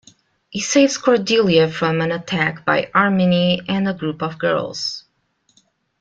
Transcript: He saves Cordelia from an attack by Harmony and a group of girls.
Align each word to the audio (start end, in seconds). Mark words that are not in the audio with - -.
He 0.49 0.61
saves 0.61 0.97
Cordelia 0.97 1.69
from 1.69 2.01
an 2.01 2.11
attack 2.11 2.65
by 2.65 2.89
Harmony 2.91 3.61
and 3.69 3.87
a 3.87 3.93
group 3.93 4.23
of 4.23 4.39
girls. 4.39 5.03